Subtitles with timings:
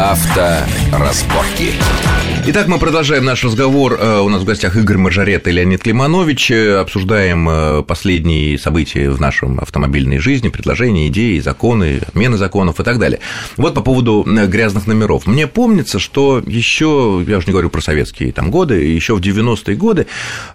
[0.00, 1.74] Авторазборки.
[2.46, 3.98] Итак, мы продолжаем наш разговор.
[4.00, 6.50] Э, у нас в гостях Игорь Маржарет и Леонид Климанович.
[6.50, 12.82] Э, обсуждаем э, последние события в нашем автомобильной жизни, предложения, идеи, законы, отмены законов и
[12.82, 13.20] так далее.
[13.58, 15.26] Вот по поводу грязных номеров.
[15.26, 19.76] Мне помнится, что еще, я уже не говорю про советские там годы, еще в 90-е
[19.76, 20.06] годы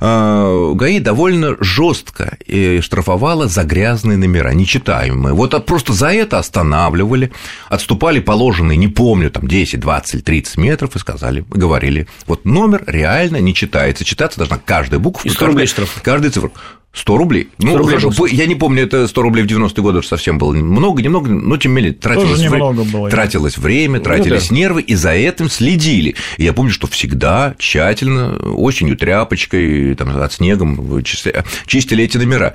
[0.01, 2.37] ГАИ довольно жестко
[2.81, 5.35] штрафовала за грязные номера, нечитаемые.
[5.35, 7.31] Вот просто за это останавливали,
[7.69, 12.07] отступали положенные, не помню, там 10, 20, 30 метров и сказали, говорили говорили.
[12.25, 14.05] Вот номер реально не читается.
[14.05, 15.27] Читаться должна каждая буква.
[15.27, 15.99] И 100 рублей штраф.
[16.03, 16.51] Каждая цифра.
[16.95, 17.49] 100 рублей.
[17.59, 20.37] 100 ну, рублей хорошо, я не помню, это 100 рублей в 90-е годы уже совсем
[20.37, 22.91] было много, немного, но тем не менее тратилось, немного вре...
[22.91, 24.61] было, тратилось время, тратились ну, да.
[24.61, 26.15] нервы, и за этим следили.
[26.37, 32.53] И я помню, что всегда тщательно, осенью тряпочкой, там, от снегом чистили эти номера.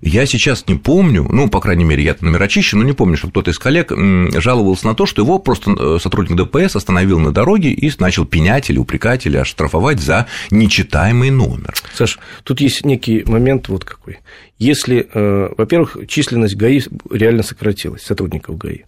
[0.00, 3.28] Я сейчас не помню, ну, по крайней мере, я-то номер очищен, но не помню, что
[3.28, 3.92] кто-то из коллег
[4.36, 8.70] жаловался на то, что его просто э, сотрудник ДПС остановил на дороге и начал пенять
[8.70, 11.74] или упрекать, или оштрафовать за нечитаемый номер.
[11.94, 14.18] Саш, тут есть некий момент вот какой.
[14.58, 18.84] Если, э, во-первых, численность ГАИ реально сократилась, сотрудников ГАИ.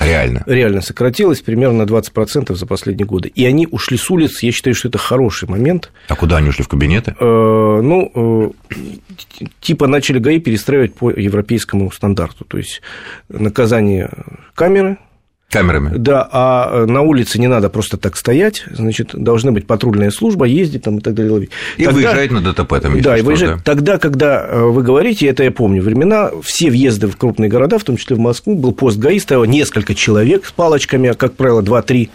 [0.00, 0.42] Реально.
[0.46, 3.28] Реально сократилось примерно на 20% за последние годы.
[3.28, 5.92] И они ушли с улиц, я считаю, что это хороший момент.
[6.08, 7.14] А куда они ушли, в кабинеты?
[7.18, 12.44] Э, ну, э, типа начали ГАИ перестраивать по европейскому стандарту.
[12.44, 12.82] То есть
[13.28, 14.10] наказание
[14.54, 14.98] камеры,
[15.54, 15.92] камерами.
[15.96, 20.46] Да, а э, на улице не надо просто так стоять, значит, должна быть патрульная служба,
[20.46, 21.32] ездить там и так далее.
[21.32, 21.50] Ловить.
[21.76, 23.56] И Тогда, выезжать на ДТП там, Да, и выезжать.
[23.56, 23.62] Да.
[23.64, 27.84] Тогда, когда э, вы говорите, это я помню, времена, все въезды в крупные города, в
[27.84, 31.62] том числе в Москву, был пост ГАИ, стояло несколько человек с палочками, а, как правило,
[31.62, 32.10] 2-3,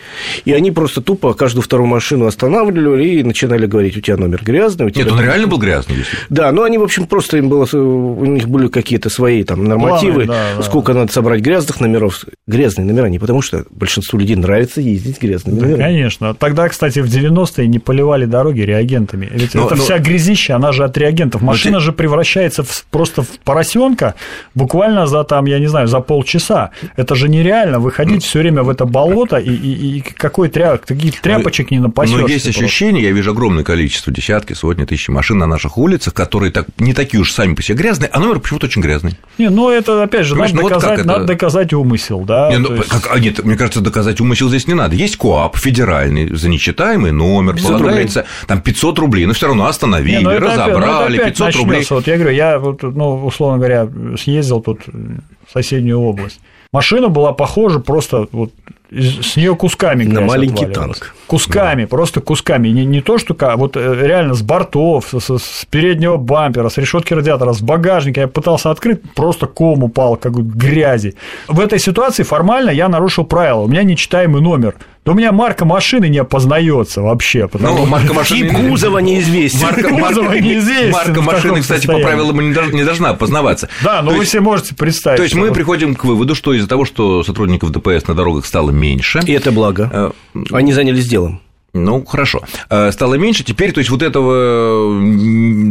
[0.46, 4.88] и они просто тупо каждую вторую машину останавливали и начинали говорить, у тебя номер грязный.
[4.88, 5.06] У тебя...
[5.06, 5.96] Нет, он реально был грязный.
[5.98, 6.18] Если...
[6.30, 10.26] Да, но они, в общем, просто им было, у них были какие-то свои там нормативы,
[10.26, 11.00] Планы, да, сколько да.
[11.00, 12.26] надо собрать грязных номеров.
[12.48, 16.33] Грязные номера не потому что большинству людей нравится ездить грязными да, Конечно.
[16.33, 19.29] Тогда, кстати, в 90-е не поливали дороги реагентами.
[19.31, 19.84] Ведь но, это но...
[19.84, 21.44] вся грязища, она же от реагентов.
[21.44, 21.79] Машина но...
[21.79, 24.16] же превращается в, просто в поросенка
[24.56, 26.72] буквально за там, я не знаю, за полчаса.
[26.95, 31.22] Это же нереально выходить все время в это болото и, и, и какой тряп, таких
[31.22, 32.19] тряпочек не напасешь.
[32.19, 36.51] Но есть ощущение, я вижу огромное количество, десятки, сотни тысяч машин на наших улицах, которые
[36.51, 39.13] так, не такие уж сами по себе грязные, а номер почему-то очень грязный.
[39.38, 42.50] Не, ну это опять же, надо, ну, доказать, вот надо доказать умысел, да.
[42.50, 42.89] Не, ну, есть...
[42.89, 44.96] как, а, нет, мне кажется, доказать умысел здесь не надо.
[44.96, 50.24] Есть КОАП федеральный за нечитаемый номер, полагается там 500 рублей, но все равно остановили, не,
[50.24, 51.85] ну, разобрали, опять, 500 рублей.
[51.90, 53.88] Вот я говорю, я, вот, ну, условно говоря,
[54.18, 56.40] съездил тут в соседнюю область.
[56.72, 58.52] Машина была похожа просто вот
[58.91, 61.16] с нее кусками на маленький танк.
[61.27, 61.88] Кусками, да.
[61.88, 62.69] просто кусками.
[62.69, 67.13] Не, не то, что вот э, реально с бортов, с, с переднего бампера, с решетки
[67.13, 68.22] радиатора, с багажника.
[68.22, 71.16] Я пытался открыть, просто ком упал, как грязи.
[71.47, 73.59] В этой ситуации формально я нарушил правила.
[73.59, 74.75] У меня нечитаемый номер.
[75.06, 77.47] Но у меня марка машины не опознается вообще.
[77.47, 77.77] Потому...
[77.77, 78.50] Ну, марка машины...
[78.50, 79.61] Тип кузова неизвестен.
[79.61, 82.03] Марка, марка, неизвестен марка машины, кстати, состоянии.
[82.03, 83.69] по правилам не должна опознаваться.
[83.83, 85.17] Да, но то вы есть, себе можете представить.
[85.17, 88.71] То есть, мы приходим к выводу, что из-за того, что сотрудников ДПС на дорогах стало
[88.79, 89.19] меньше.
[89.25, 90.13] И это благо.
[90.34, 91.41] Э, Они занялись делом.
[91.73, 92.41] Ну, хорошо.
[92.69, 93.44] Э, стало меньше.
[93.44, 94.90] Теперь, то есть, вот этого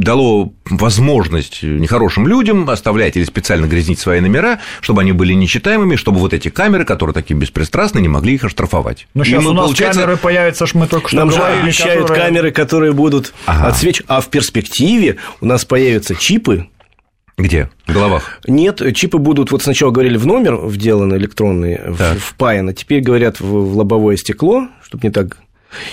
[0.01, 6.21] дало возможность нехорошим людям оставлять или специально грязнить свои номера, чтобы они были нечитаемыми, чтобы
[6.21, 9.09] вот эти камеры, которые такие беспристрастны, не могли их оштрафовать.
[9.15, 10.01] Но сейчас ну, у нас получается...
[10.01, 12.27] камеры появятся, мы только что Нам же обещают которые...
[12.27, 13.69] камеры, которые будут ага.
[13.69, 14.07] отсвечивать.
[14.09, 16.69] А в перспективе у нас появятся чипы,
[17.39, 17.71] где?
[17.87, 18.41] В головах?
[18.47, 22.19] Нет, чипы будут, вот сначала говорили, в номер вделаны электронные, так.
[22.19, 25.39] впаяно, теперь говорят в лобовое стекло, чтобы не так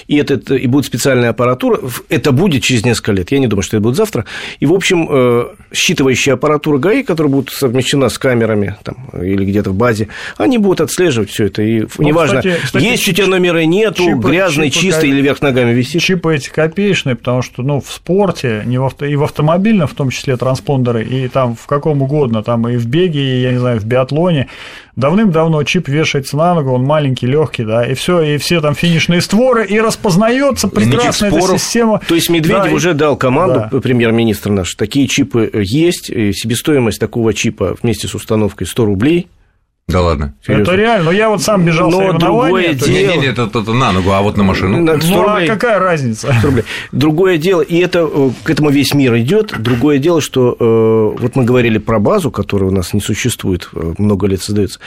[0.07, 1.79] и, это, и будет специальная аппаратура.
[2.09, 3.31] Это будет через несколько лет.
[3.31, 4.25] Я не думаю, что это будет завтра.
[4.59, 9.71] И, в общем, э, считывающая аппаратура ГАИ, которая будет совмещена с камерами там, или где-то
[9.71, 11.61] в базе, они будут отслеживать все это.
[11.61, 15.21] И ну, неважно, кстати, кстати, есть у тебя номера, нету, чипы, грязный, чипы, чистый или
[15.21, 16.01] вверх ногами висит.
[16.01, 19.93] Чипы эти копеечные, потому что ну, в спорте, не в авто, и в автомобильном, в
[19.93, 23.57] том числе транспондеры, и там в каком угодно, там и в беге, и, я не
[23.57, 24.47] знаю, в биатлоне,
[24.95, 29.21] давным-давно чип вешается на ногу, он маленький, легкий, да, и все, и все там финишные
[29.21, 32.01] створы, и распознается прекрасно эта система.
[32.07, 33.79] То есть Медведев да, уже дал команду, да.
[33.79, 39.27] премьер-министр наш, такие чипы есть, себестоимость такого чипа вместе с установкой 100 рублей,
[39.87, 40.33] да ладно.
[40.43, 40.63] Серьезно?
[40.63, 41.05] Это реально.
[41.05, 42.89] Но я вот сам бежал Но другое дело...
[42.89, 44.81] Нет, нет, нет, это, это на ногу, а вот на машину.
[44.81, 46.35] На ну, а какая разница?
[46.91, 49.53] Другое дело, и это э, к этому весь мир идет.
[49.59, 53.93] Другое дело, что э, вот мы говорили про базу, которая у нас не существует, э,
[53.99, 54.79] много лет создается.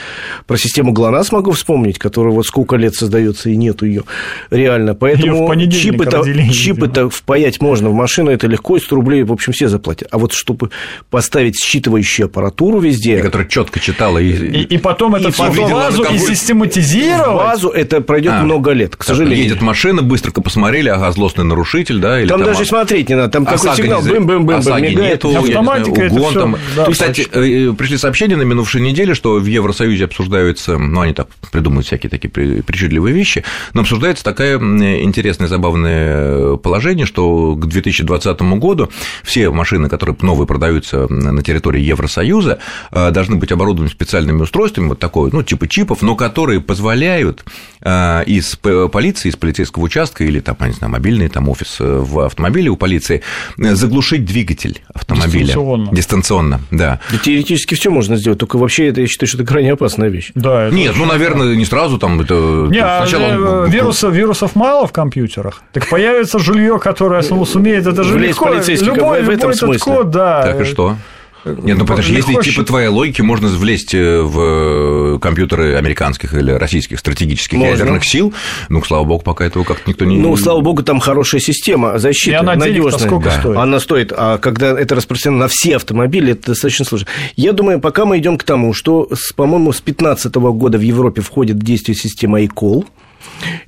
[0.49, 4.03] Про систему ГЛОНАСС могу вспомнить, которая вот сколько лет создается и нету ее
[4.51, 4.97] реально.
[4.97, 9.69] Поэтому чипы-то, чипы-то впаять можно в машину, это легко, и 100 рублей, в общем, все
[9.69, 10.09] заплатят.
[10.11, 10.71] А вот чтобы
[11.09, 13.23] поставить считывающую аппаратуру везде...
[13.23, 14.33] Которая четко читала и...
[14.33, 17.37] и, и потом это все в базу и систематизировать.
[17.37, 19.45] базу это пройдет а, много лет, к сожалению.
[19.45, 22.21] Едет машина, быстренько посмотрели, ага, злостный нарушитель, да?
[22.21, 25.25] Или там, там даже смотреть не надо, там какой сигнал, бым-бым-бым, мигает.
[25.25, 26.57] Нету, Автоматика знаю, угон, там.
[26.77, 31.29] Да, Кстати, э, пришли сообщения на минувшей неделе, что в Евросоюзе обсуждаются, ну, они так
[31.51, 33.45] придумывают всякие такие причудливые вещи,
[33.75, 38.91] но обсуждается такое интересное, забавное положение, что к 2020 году
[39.23, 42.59] все машины, которые новые продаются на территории Евросоюза,
[42.93, 47.45] э, должны быть оборудованы специальными устройствами, вот такой, ну, типа чипов, но которые позволяют
[47.81, 52.21] э, из полиции, из полицейского участка или там, не знаю, мобильный там офис э, в
[52.21, 53.23] автомобиле у полиции
[53.57, 55.47] заглушить двигатель автомобиля.
[55.47, 55.91] Дистанционно.
[55.93, 57.01] Дистанционно, да.
[57.11, 60.33] да теоретически все можно сделать, только вообще это, я считаю, что это крайне опасная вещь.
[60.35, 62.35] Да, Нет, ну, наверное, не сразу там это...
[62.71, 63.71] Не, а сначала он...
[63.71, 68.49] вирусов, вирусов мало в компьютерах, так появится жулье, которое сумеет, это же легко.
[68.49, 69.79] Любой, в этом смысле.
[69.79, 70.43] код, да.
[70.43, 70.97] Так и что?
[71.45, 76.35] Нет, ну подожди, если идти по твоей логике, можно влезть э, в э, компьютеры американских
[76.35, 77.71] или российских стратегических можно.
[77.71, 78.35] ядерных сил.
[78.69, 80.19] Ну, слава богу, пока этого как-то никто не...
[80.19, 82.99] Ну, слава богу, там хорошая система защиты, И она надежная.
[82.99, 83.41] сколько да.
[83.41, 83.57] стоит?
[83.57, 87.07] Она стоит, а когда это распространено на все автомобили, это достаточно сложно.
[87.37, 91.57] Я думаю, пока мы идем к тому, что, по-моему, с 2015 года в Европе входит
[91.57, 92.87] в действие система eCall.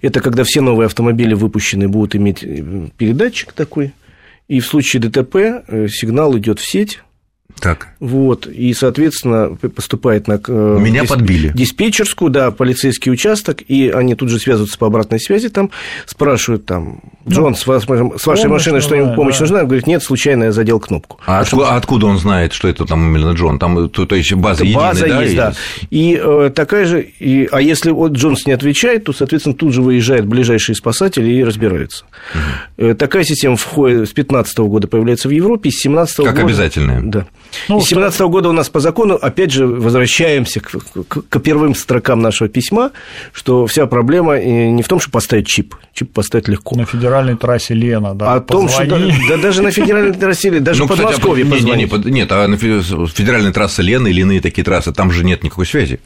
[0.03, 3.93] Это когда все новые автомобили выпущенные будут иметь э, передатчик такой,
[4.49, 7.01] и в случае ДТП сигнал идет в сеть,
[7.59, 7.89] так.
[8.01, 11.13] Вот, и, соответственно, поступает на э, Меня дисп...
[11.13, 11.53] подбили.
[11.55, 15.71] диспетчерскую, да, полицейский участок, и они тут же связываются по обратной связи, там
[16.07, 19.41] спрашивают, там, Джон, ну, с, вас, с вашей машиной что-нибудь помощь да.
[19.43, 19.59] нужна?
[19.61, 21.19] Он говорит, нет, случайно я задел кнопку.
[21.27, 21.75] А откуда, что...
[21.75, 23.59] откуда он знает, что это там именно Джон?
[23.59, 25.23] Там, то, то есть база единая, база да?
[25.23, 25.53] есть, да.
[25.91, 29.83] И э, такая же, и, а если вот Джонс не отвечает, то, соответственно, тут же
[29.83, 32.05] выезжают ближайшие спасатели и разбираются.
[32.79, 32.95] Угу.
[32.95, 36.33] Такая система входит с 2015 года появляется в Европе, с 2017 года...
[36.33, 37.01] Как обязательная.
[37.03, 37.27] Да.
[37.69, 40.71] Ну, с 2017 года у нас по закону, опять же, возвращаемся к,
[41.09, 42.93] к, к первым строкам нашего письма,
[43.33, 45.75] что вся проблема не в том, что поставить чип.
[45.93, 46.77] Чип поставить легко.
[46.77, 48.35] На федеральной трассе Лена, да.
[48.35, 48.99] А о том, что да,
[49.29, 52.47] да даже на федеральной трассе, даже ну, в Подмосковье кстати, не, не, не, Нет, а
[52.47, 56.01] на федеральной трассе Лена или иные такие трассы, там же нет никакой связи.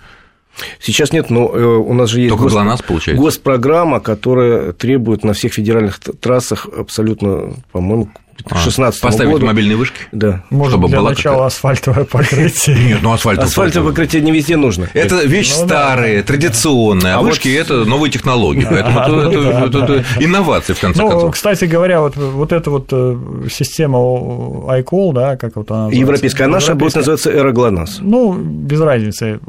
[0.81, 2.53] Сейчас нет, но э, у нас же есть Только гос...
[2.53, 3.23] ГЛОНАСС, получается.
[3.23, 8.11] госпрограмма, которая требует на всех федеральных трассах абсолютно, по-моему,
[8.53, 9.47] 16 а, Поставить году.
[9.47, 9.97] мобильные вышки?
[10.13, 10.43] Да.
[10.51, 11.47] Может, чтобы для была начала какая...
[11.47, 12.77] асфальтовое покрытие.
[12.87, 14.89] Нет, ну асфальтовое, асфальтовое покрытие не везде нужно.
[14.93, 16.27] Это вещь ну, старая, да.
[16.27, 21.33] традиционная, а, а вышки вот...– это новые технологии, поэтому это инновации, в конце ну, концов.
[21.33, 23.17] Кстати говоря, вот, вот эта вот э,
[23.51, 27.99] система iCall, да, как вот она Европейская, наша будет называться Эроглонас.
[28.01, 29.41] Ну, без разницы.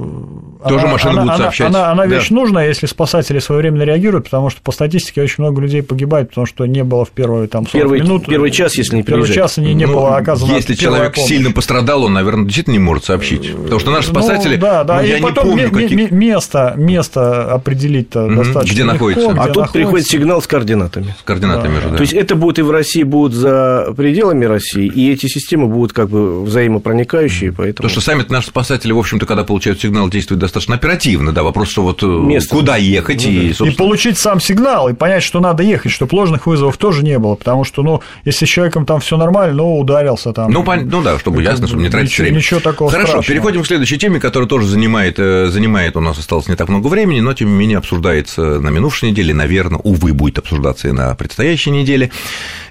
[0.68, 1.74] Тоже машины будут сообщать.
[1.74, 6.30] Она вещь нужная, если спасатели своевременно реагируют, потому что по статистике очень много людей погибает,
[6.30, 8.26] потому что не было в первые там 40 минут.
[8.26, 9.36] Первый час если не приезжать.
[9.36, 11.30] Первый час не, не ну, было оказано Если человек помощь.
[11.30, 13.54] сильно пострадал, он, наверное, действительно не может сообщить.
[13.56, 15.02] Потому что наши ну, спасатели, ну, да, да.
[15.02, 16.14] Ну, я и потом не помню, какие...
[16.14, 18.36] место, место определить-то угу.
[18.36, 19.22] достаточно Где легко, находится.
[19.22, 19.74] Где а тут находится.
[19.74, 21.16] приходит сигнал с координатами.
[21.20, 21.82] С координатами да.
[21.82, 21.98] же, да.
[21.98, 25.94] То есть это будет и в России, будут за пределами России, и эти системы будут
[25.94, 27.76] как бы взаимопроникающие, поэтому...
[27.76, 31.70] Потому что сами наши спасатели, в общем-то, когда получают сигнал, действуют достаточно оперативно, да, вопрос,
[31.70, 32.56] что вот э, место.
[32.56, 33.70] куда ехать ну, и, собственно...
[33.70, 37.36] и получить сам сигнал, и понять, что надо ехать, чтобы ложных вызовов тоже не было,
[37.36, 40.52] потому что, ну, если с человеком там все нормально, ну, ударился там.
[40.52, 40.88] Ну, пон...
[40.88, 42.38] ну да, чтобы ясно, чтобы не тратить ничего, время.
[42.38, 43.34] Ничего такого Хорошо, страшного.
[43.34, 46.88] переходим к следующей теме, которая тоже занимает, э, занимает, у нас осталось не так много
[46.88, 51.14] времени, но тем не менее обсуждается на минувшей неделе, наверное, увы, будет обсуждаться и на
[51.16, 52.12] предстоящей неделе.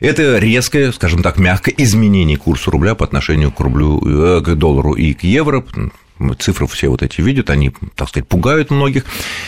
[0.00, 4.94] Это резкое, скажем так, мягкое изменение курса рубля по отношению к рублю, э, к доллару
[4.94, 5.64] и к евро
[6.38, 9.04] цифры все вот эти видят, они, так сказать, пугают многих.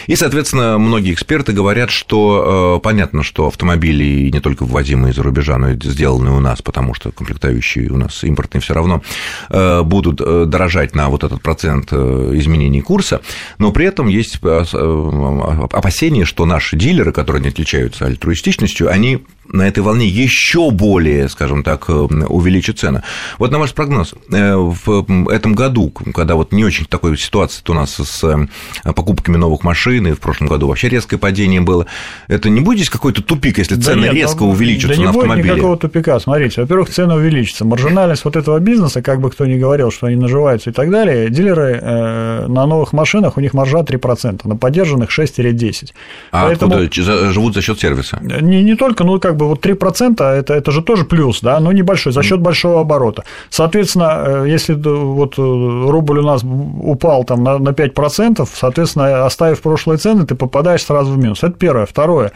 [0.07, 5.59] И, соответственно, многие эксперты говорят, что э, понятно, что автомобили не только ввозимые из-за рубежа,
[5.59, 9.03] но и сделанные у нас, потому что комплектующие у нас импортные все равно
[9.49, 13.21] э, будут э, дорожать на вот этот процент изменений курса,
[13.59, 19.25] но при этом есть опасения, что наши дилеры, которые не отличаются альтруистичностью, они
[19.57, 23.03] на этой волне еще более, скажем так, увеличат цены.
[23.39, 27.97] Вот на ваш прогноз, в этом году, когда вот не очень такой ситуации у нас
[27.97, 31.87] с э, покупками новых машин, и в прошлом году вообще резкое падение было.
[32.29, 35.11] Это не будет здесь какой-то тупик, если цены да нет, резко да, увеличатся да на
[35.11, 35.37] автомобили?
[35.37, 36.21] не будет никакого тупика.
[36.21, 37.65] Смотрите, во-первых, цены увеличатся.
[37.65, 41.31] Маржинальность вот этого бизнеса, как бы кто ни говорил, что они наживаются и так далее,
[41.31, 45.91] дилеры э, на новых машинах, у них маржа 3%, на поддержанных 6-10%.
[46.31, 46.75] А Поэтому...
[46.75, 48.19] откуда живут за счет сервиса?
[48.21, 51.73] Не, не только, ну, как бы вот 3% это, это же тоже плюс, да, но
[51.73, 53.25] небольшой, за счет большого оборота.
[53.51, 59.99] Соответственно, э, если вот рубль у нас упал там на, на 5%, соответственно, оставив прошлые
[59.99, 61.43] цены, ты попадаешь сразу в минус.
[61.43, 61.87] Это первое.
[61.87, 62.33] Второе.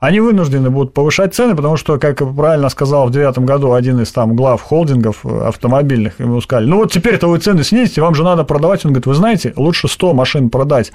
[0.00, 4.12] они вынуждены будут повышать цены, потому что, как правильно сказал в девятом году один из
[4.12, 8.44] там глав холдингов автомобильных, ему сказали, ну вот теперь-то вы цены снизите, вам же надо
[8.44, 8.84] продавать.
[8.84, 10.92] Он говорит, вы знаете, лучше 100 машин продать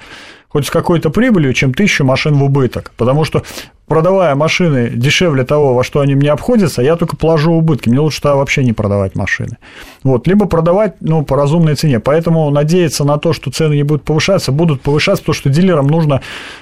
[0.54, 2.92] хоть с какой-то прибылью, чем тысячу машин в убыток.
[2.96, 3.42] Потому что
[3.88, 7.88] продавая машины дешевле того, во что они мне обходятся, я только положу убытки.
[7.88, 9.58] Мне лучше тогда вообще не продавать машины.
[10.04, 10.28] Вот.
[10.28, 11.98] Либо продавать ну, по разумной цене.
[11.98, 16.20] Поэтому надеяться на то, что цены не будут повышаться, будут повышаться, потому что дилерам нужно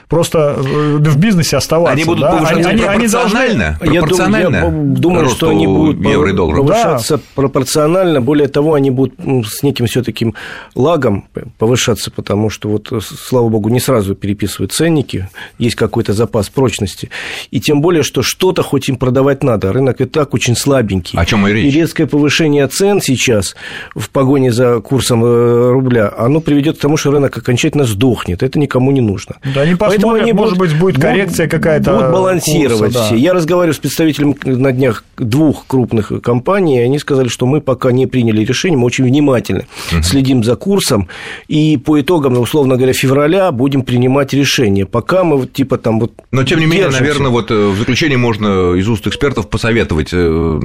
[0.08, 1.92] просто э, в бизнесе оставаться.
[1.92, 2.30] Они будут да?
[2.32, 3.78] повышаться они, пропорционально?
[3.80, 4.00] Они должны...
[4.00, 4.56] пропорционально?
[4.56, 7.22] Я думаю, я думаю что они будут повышаться да.
[7.34, 8.20] пропорционально.
[8.22, 9.14] Более того, они будут
[9.46, 10.34] с неким все таким
[10.74, 11.26] лагом
[11.58, 17.10] повышаться, потому что, вот, слава богу, не сразу переписывают ценники, есть какой-то запас прочности.
[17.50, 19.72] И тем более, что что-то хоть им продавать надо.
[19.72, 21.18] Рынок и так очень слабенький.
[21.18, 21.66] О чем и речь?
[21.66, 23.54] И резкое повышение цен сейчас
[23.94, 28.42] в погоне за курсом э, рубля, оно приведет к тому, что рынок окончательно сдохнет.
[28.42, 29.36] Это никому не нужно.
[29.54, 31.92] Да, они посмотрят, Поэтому они может будут, быть, будет коррекция какая-то.
[31.92, 33.04] Будут балансировать курса, да.
[33.06, 33.16] все.
[33.16, 37.92] Я разговариваю с представителями на днях двух крупных компаний, и они сказали, что мы пока
[37.92, 40.02] не приняли решение, мы очень внимательно угу.
[40.02, 41.08] следим за курсом,
[41.48, 44.84] и по итогам, условно говоря, февраля будем принимать решение.
[44.84, 48.74] Пока мы типа там вот Но, тем не менее, наверное, вот э, в заключение можно
[48.74, 50.10] из уст экспертов посоветовать.
[50.12, 50.60] Э,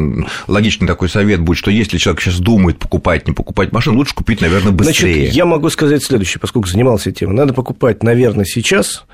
[0.47, 4.41] логичный такой совет будет, что если человек сейчас думает покупать, не покупать машину, лучше купить,
[4.41, 5.13] наверное, быстрее.
[5.13, 7.35] Значит, я могу сказать следующее, поскольку занимался темой.
[7.35, 9.05] Надо покупать, наверное, сейчас,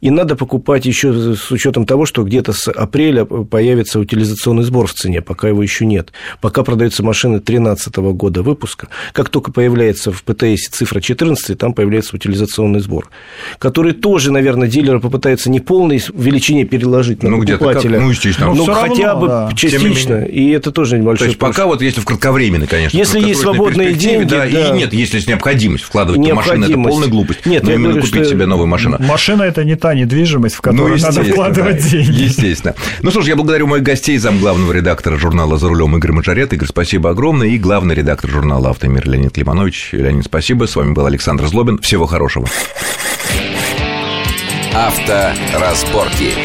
[0.00, 4.94] и надо покупать еще с учетом того, что где-то с апреля появится утилизационный сбор в
[4.94, 6.12] цене, пока его еще нет.
[6.40, 8.88] Пока продаются машины 2013 года выпуска.
[9.12, 13.08] Как только появляется в ПТС цифра 14, там появляется утилизационный сбор,
[13.58, 17.94] который тоже, наверное, дилеры попытаются не полной величине переложить на ну, покупателя.
[17.94, 18.54] Как, ну, естественно.
[18.54, 19.50] Ну, хотя равно, бы да.
[19.54, 22.96] частично, и это тоже небольшой То есть, пока вот если в кратковременный, конечно.
[22.96, 24.46] Если есть свободные деньги, да, да.
[24.46, 27.46] И нет, если есть необходимость вкладывать в машину, это полная глупость.
[27.46, 28.30] Нет, но именно говорю, купить что...
[28.30, 28.96] себе новую машину.
[29.00, 32.22] Машина– это не та недвижимость, в которую ну, надо вкладывать да, деньги.
[32.22, 32.74] Естественно.
[33.02, 36.52] Ну что ж, я благодарю моих гостей, зам главного редактора журнала «За рулем» Игорь Маджарет.
[36.52, 37.48] Игорь, спасибо огромное.
[37.48, 39.90] И главный редактор журнала «Автомир» Леонид Климанович.
[39.92, 40.66] Леонид, спасибо.
[40.66, 41.78] С вами был Александр Злобин.
[41.78, 42.46] Всего хорошего.
[44.76, 46.36] Авторазборки.